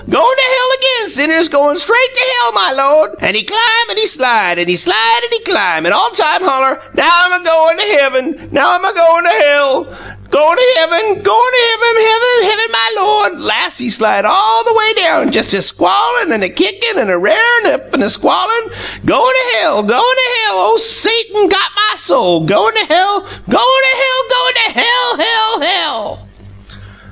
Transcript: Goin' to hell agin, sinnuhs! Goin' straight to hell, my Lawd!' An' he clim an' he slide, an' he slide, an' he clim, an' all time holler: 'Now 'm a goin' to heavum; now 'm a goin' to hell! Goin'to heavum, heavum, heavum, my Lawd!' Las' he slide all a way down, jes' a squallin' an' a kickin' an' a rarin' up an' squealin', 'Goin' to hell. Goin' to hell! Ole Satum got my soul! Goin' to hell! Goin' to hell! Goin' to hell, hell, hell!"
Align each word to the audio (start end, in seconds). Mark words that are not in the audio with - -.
Goin' 0.09 0.35
to 0.35 0.43
hell 0.55 0.71
agin, 0.73 1.09
sinnuhs! 1.11 1.47
Goin' 1.47 1.77
straight 1.77 2.13
to 2.15 2.25
hell, 2.41 2.51
my 2.53 2.71
Lawd!' 2.71 3.17
An' 3.21 3.35
he 3.35 3.43
clim 3.43 3.59
an' 3.87 3.97
he 3.97 4.07
slide, 4.07 4.57
an' 4.57 4.67
he 4.67 4.75
slide, 4.75 5.19
an' 5.21 5.29
he 5.31 5.39
clim, 5.43 5.85
an' 5.85 5.93
all 5.93 6.09
time 6.09 6.43
holler: 6.43 6.81
'Now 6.95 7.25
'm 7.25 7.33
a 7.39 7.45
goin' 7.45 7.77
to 7.77 7.83
heavum; 7.83 8.51
now 8.51 8.73
'm 8.73 8.83
a 8.83 8.93
goin' 8.93 9.23
to 9.25 9.29
hell! 9.29 9.83
Goin'to 10.31 10.63
heavum, 10.77 11.17
heavum, 11.19 11.97
heavum, 12.01 12.71
my 12.71 12.91
Lawd!' 12.97 13.39
Las' 13.41 13.77
he 13.77 13.91
slide 13.91 14.25
all 14.25 14.67
a 14.67 14.73
way 14.73 14.93
down, 14.93 15.31
jes' 15.31 15.53
a 15.53 15.61
squallin' 15.61 16.31
an' 16.33 16.41
a 16.41 16.49
kickin' 16.49 16.97
an' 16.97 17.11
a 17.11 17.19
rarin' 17.19 17.67
up 17.67 17.93
an' 17.93 18.09
squealin', 18.09 18.71
'Goin' 19.05 19.33
to 19.35 19.57
hell. 19.59 19.83
Goin' 19.83 20.15
to 20.15 20.39
hell! 20.47 20.57
Ole 20.61 20.77
Satum 20.79 21.47
got 21.47 21.69
my 21.75 21.95
soul! 21.97 22.39
Goin' 22.47 22.73
to 22.73 22.85
hell! 22.85 23.19
Goin' 23.19 23.29
to 23.29 23.55
hell! 23.55 24.23
Goin' 24.33 24.53
to 24.65 24.79
hell, 24.79 25.17
hell, 25.19 25.59
hell!" 25.61 26.27